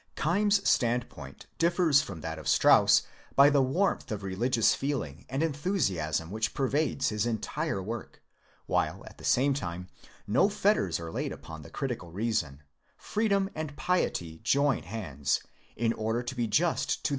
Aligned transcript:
Keim's 0.15 0.67
standpoint 0.67 1.45
differs 1.59 2.01
from 2.01 2.21
that 2.21 2.39
of 2.39 2.47
Strauss 2.47 3.03
by 3.35 3.51
the 3.51 3.61
warmth 3.61 4.11
of 4.11 4.23
religious 4.23 4.73
feeling 4.73 5.27
and 5.29 5.43
enthusiasm 5.43 6.31
which 6.31 6.55
pervades 6.55 7.09
his 7.09 7.27
entire 7.27 7.83
work, 7.83 8.19
while 8.65 9.05
at 9.05 9.19
the 9.19 9.23
same 9.23 9.53
time 9.53 9.89
no 10.25 10.49
fetters 10.49 10.99
are 10.99 11.11
laid 11.11 11.31
upon 11.31 11.61
the 11.61 11.69
critical 11.69 12.11
reason; 12.11 12.63
freedom 12.97 13.47
and 13.53 13.77
piety 13.77 14.39
join 14.43 14.81
hands, 14.81 15.39
in 15.75 15.93
order 15.93 16.23
to 16.23 16.33
be 16.33 16.47
just 16.47 16.55
to 16.55 16.63
the 16.63 16.63
XXIV 16.63 16.97
INTRODUCTION. 16.97 17.09